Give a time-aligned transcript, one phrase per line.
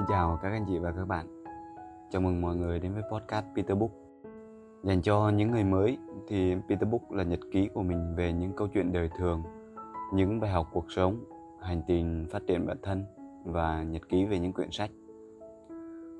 [0.00, 1.26] Xin chào các anh chị và các bạn.
[2.10, 3.90] Chào mừng mọi người đến với podcast Peter Book.
[4.82, 8.52] Dành cho những người mới thì Peter Book là nhật ký của mình về những
[8.56, 9.42] câu chuyện đời thường,
[10.12, 11.24] những bài học cuộc sống,
[11.62, 13.04] hành trình phát triển bản thân
[13.44, 14.90] và nhật ký về những quyển sách.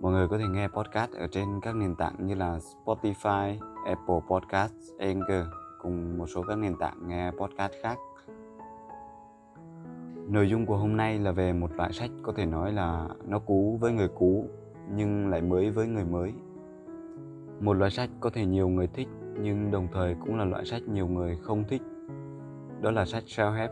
[0.00, 3.56] Mọi người có thể nghe podcast ở trên các nền tảng như là Spotify,
[3.86, 5.46] Apple Podcasts, Anchor
[5.82, 7.98] cùng một số các nền tảng nghe podcast khác
[10.30, 13.38] Nội dung của hôm nay là về một loại sách có thể nói là nó
[13.38, 14.44] cũ với người cũ
[14.94, 16.32] nhưng lại mới với người mới.
[17.60, 19.08] Một loại sách có thể nhiều người thích
[19.40, 21.82] nhưng đồng thời cũng là loại sách nhiều người không thích.
[22.80, 23.68] Đó là sách self-help.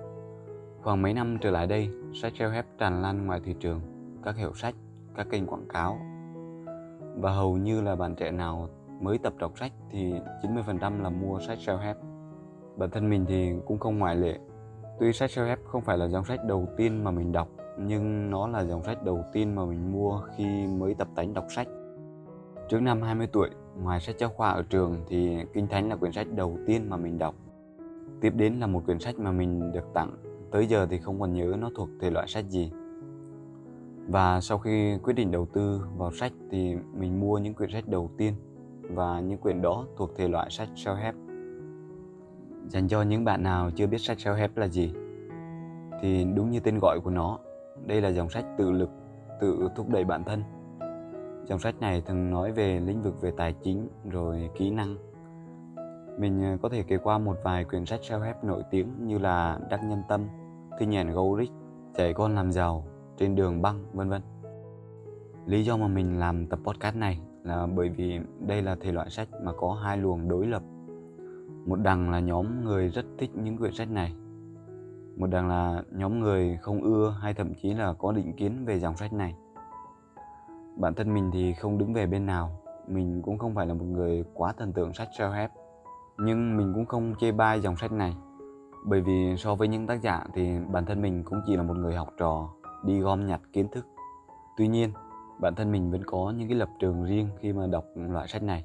[0.83, 3.80] Khoảng mấy năm trở lại đây, sách self-help tràn lan ngoài thị trường,
[4.22, 4.75] các hiệu sách,
[5.14, 5.98] các kênh quảng cáo.
[7.16, 8.69] Và hầu như là bạn trẻ nào
[9.00, 11.95] mới tập đọc sách thì 90% là mua sách self-help.
[12.77, 14.38] Bản thân mình thì cũng không ngoại lệ
[15.01, 17.48] Tuy sách self-help không phải là dòng sách đầu tiên mà mình đọc,
[17.79, 21.45] nhưng nó là dòng sách đầu tiên mà mình mua khi mới tập tánh đọc
[21.48, 21.69] sách.
[22.69, 23.50] Trước năm 20 tuổi,
[23.83, 26.97] ngoài sách giáo khoa ở trường thì Kinh Thánh là quyển sách đầu tiên mà
[26.97, 27.34] mình đọc.
[28.20, 30.17] Tiếp đến là một quyển sách mà mình được tặng,
[30.50, 32.72] tới giờ thì không còn nhớ nó thuộc thể loại sách gì.
[34.09, 37.89] Và sau khi quyết định đầu tư vào sách thì mình mua những quyển sách
[37.89, 38.34] đầu tiên
[38.83, 41.28] và những quyển đó thuộc thể loại sách self-help
[42.69, 44.92] dành cho những bạn nào chưa biết sách self-help là gì?
[46.00, 47.38] Thì đúng như tên gọi của nó,
[47.86, 48.91] đây là dòng sách tự lực,
[49.41, 50.42] tự thúc đẩy bản thân.
[51.44, 54.97] Dòng sách này thường nói về lĩnh vực về tài chính rồi kỹ năng.
[56.19, 59.58] Mình ờ, có thể kể qua một vài quyển sách self-help nổi tiếng như là
[59.70, 60.27] đắc nhân tâm
[60.78, 61.50] thi nhàn go rich
[61.94, 62.84] dạy con làm giàu,
[63.16, 64.22] trên đường băng, vân vân.
[65.47, 69.10] Lý do mà mình làm tập podcast này là bởi vì đây là thể loại
[69.10, 70.62] sách mà có hai luồng đối lập
[71.69, 74.14] một đằng là nhóm người rất thích những quyển sách này.
[75.16, 78.78] Một đằng là nhóm người không ưa hay thậm chí là có định kiến về
[78.78, 79.34] dòng sách này.
[80.77, 82.50] Bản thân mình thì không đứng về bên nào.
[82.88, 85.48] Mình cũng không phải là một người quá thần tượng sách self-help.
[86.19, 88.16] Nhưng mình cũng không chê bai dòng sách này.
[88.87, 91.76] Bởi vì so với những tác giả thì bản thân mình cũng chỉ là một
[91.76, 92.48] người học trò,
[92.84, 93.87] đi gom nhặt kiến thức.
[94.56, 94.93] Tuy nhiên,
[95.41, 98.43] bản thân mình vẫn có những cái lập trường riêng khi mà đọc loại sách
[98.43, 98.64] này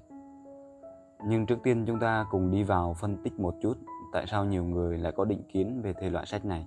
[1.25, 3.77] nhưng trước tiên chúng ta cùng đi vào phân tích một chút
[4.13, 6.65] tại sao nhiều người lại có định kiến về thể loại sách này.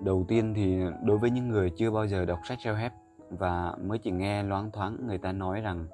[0.00, 2.90] Đầu tiên thì đối với những người chưa bao giờ đọc sách self-help
[3.30, 5.86] và mới chỉ nghe loáng thoáng người ta nói rằng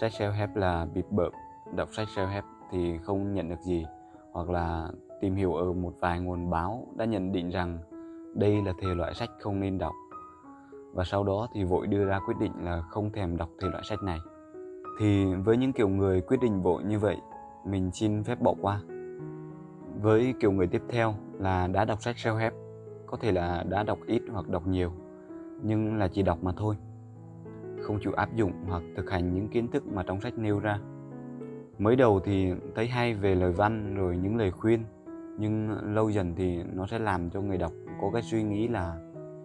[0.00, 1.32] sách self-help là bịp bợm,
[1.76, 3.86] đọc sách self-help thì không nhận được gì
[4.32, 4.88] hoặc là
[5.20, 7.78] tìm hiểu ở một vài nguồn báo đã nhận định rằng
[8.34, 9.92] đây là thể loại sách không nên đọc
[10.92, 13.82] và sau đó thì vội đưa ra quyết định là không thèm đọc thể loại
[13.88, 14.18] sách này
[14.98, 17.16] thì với những kiểu người quyết định vội như vậy,
[17.64, 18.80] mình xin phép bỏ qua.
[20.02, 22.50] Với kiểu người tiếp theo là đã đọc sách self-help,
[23.06, 24.92] có thể là đã đọc ít hoặc đọc nhiều,
[25.62, 26.76] nhưng là chỉ đọc mà thôi.
[27.82, 30.78] Không chịu áp dụng hoặc thực hành những kiến thức mà trong sách nêu ra.
[31.78, 34.84] Mới đầu thì thấy hay về lời văn rồi những lời khuyên,
[35.38, 38.96] nhưng lâu dần thì nó sẽ làm cho người đọc có cái suy nghĩ là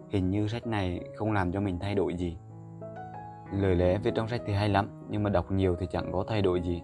[0.08, 2.36] hình như sách này không làm cho mình thay đổi gì
[3.52, 6.24] lời lẽ viết trong sách thì hay lắm, nhưng mà đọc nhiều thì chẳng có
[6.28, 6.82] thay đổi gì.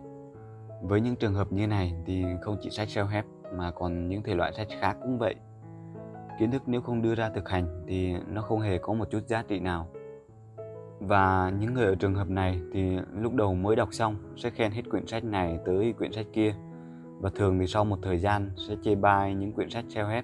[0.82, 3.22] Với những trường hợp như này thì không chỉ sách self-help,
[3.56, 5.34] mà còn những thể loại sách khác cũng vậy.
[6.38, 9.26] Kiến thức nếu không đưa ra thực hành thì nó không hề có một chút
[9.26, 9.88] giá trị nào.
[11.00, 14.72] Và những người ở trường hợp này thì lúc đầu mới đọc xong sẽ khen
[14.72, 16.54] hết quyển sách này tới quyển sách kia.
[17.20, 20.22] Và thường thì sau một thời gian sẽ chê bai những quyển sách self-help.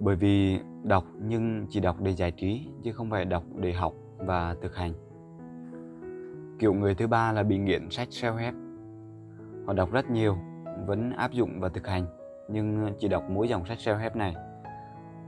[0.00, 3.92] Bởi vì đọc nhưng chỉ đọc để giải trí, chứ không phải đọc để học
[4.18, 4.92] và thực hành.
[6.58, 8.52] Kiểu người thứ ba là bị nghiện sách self-help.
[9.66, 10.36] Họ đọc rất nhiều,
[10.86, 12.06] vẫn áp dụng và thực hành,
[12.48, 14.34] nhưng chỉ đọc mỗi dòng sách self-help này.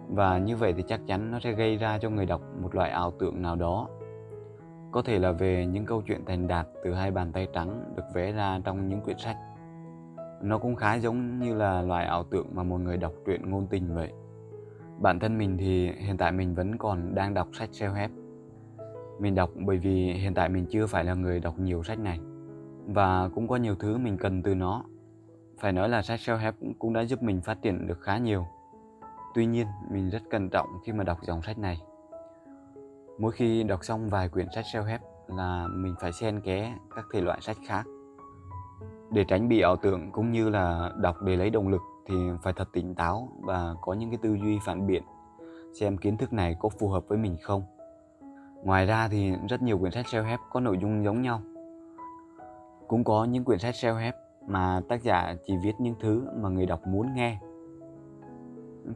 [0.09, 2.91] Và như vậy thì chắc chắn nó sẽ gây ra cho người đọc một loại
[2.91, 3.88] ảo tưởng nào đó.
[4.92, 8.04] Có thể là về những câu chuyện thành đạt từ hai bàn tay trắng được
[8.14, 9.37] vẽ ra trong những quyển sách.
[10.43, 13.66] Nó cũng khá giống như là loại ảo tưởng mà một người đọc truyện ngôn
[13.66, 14.12] tình vậy.
[14.98, 18.08] Bản thân mình thì hiện tại mình vẫn còn đang đọc sách self-help
[19.18, 22.20] mình đọc bởi vì hiện tại mình chưa phải là người đọc nhiều sách này.
[22.86, 24.84] Và cũng có nhiều thứ mình cần từ nó.
[25.58, 28.46] Phải nói là sách self-help cũng đã giúp mình phát triển được khá nhiều.
[29.34, 31.82] Tuy nhiên, mình rất cẩn trọng khi mà đọc dòng sách này.
[33.18, 37.20] Mỗi khi đọc xong vài quyển sách self-help là mình phải xen kẽ các thể
[37.20, 37.86] loại sách khác.
[39.10, 42.52] Để tránh bị ảo tưởng cũng như là đọc để lấy động lực thì phải
[42.52, 45.02] thật tỉnh táo và có những cái tư duy phản biện
[45.80, 47.62] xem kiến thức này có phù hợp với mình không.
[48.62, 51.41] Ngoài ra thì rất nhiều quyển sách self-help có nội dung giống nhau.
[52.88, 54.12] Cũng có những quyển sách self-help
[54.47, 57.38] mà tác giả chỉ viết những thứ mà người đọc muốn nghe.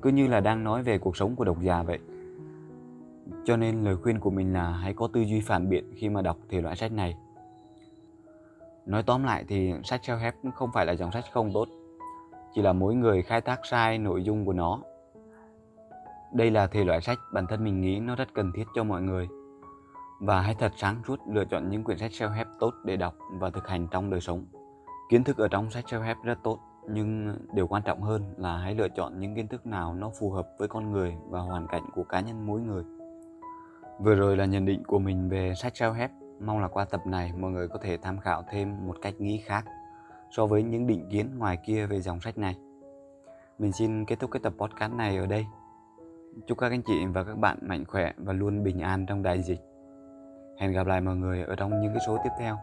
[0.02, 1.98] Cứ như là đang nói về cuộc sống của độc giả vậy.
[3.44, 6.22] Cho nên lời khuyên của mình là hãy có tư duy phản biện khi mà
[6.22, 7.16] đọc thể loại sách này.
[8.86, 11.68] Nói tóm lại thì sách self-help không phải là dòng sách không tốt,
[12.54, 14.80] chỉ là mỗi người khai thác sai nội dung của nó.
[16.32, 19.02] Đây là thể loại sách bản thân mình nghĩ nó rất cần thiết cho mọi
[19.02, 19.28] người.
[20.20, 23.50] Và hãy thật sáng suốt lựa chọn những quyển sách self-help tốt để đọc và
[23.50, 24.44] thực hành trong đời sống.
[25.10, 26.58] Kiến thức ở trong sách self-help rất tốt,
[26.88, 30.30] nhưng điều quan trọng hơn là hãy lựa chọn những kiến thức nào nó phù
[30.30, 32.84] hợp với con người và hoàn cảnh của cá nhân mỗi người.
[33.98, 36.08] Vừa rồi là nhận định của mình về sách self-help.
[36.40, 39.38] Mong là qua tập này mọi người có thể tham khảo thêm một cách nghĩ
[39.38, 39.64] khác
[40.30, 42.56] so với những định kiến ngoài kia về dòng sách này.
[43.58, 45.46] Mình xin kết thúc cái tập podcast này ở đây.
[46.46, 49.42] Chúc các anh chị và các bạn mạnh khỏe và luôn bình an trong đại
[49.42, 49.69] dịch.
[50.60, 52.58] Hẹn gặp lại mọi người ở trong những cái số tiếp theo.